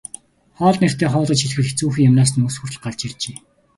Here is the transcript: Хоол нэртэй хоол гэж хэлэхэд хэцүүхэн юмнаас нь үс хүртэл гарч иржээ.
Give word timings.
Хоол 0.57 0.77
нэртэй 0.79 1.09
хоол 1.11 1.29
гэж 1.29 1.39
хэлэхэд 1.43 1.69
хэцүүхэн 1.71 2.07
юмнаас 2.09 2.31
нь 2.33 2.45
үс 2.47 2.55
хүртэл 2.57 2.83
гарч 2.85 2.99
иржээ. 3.07 3.37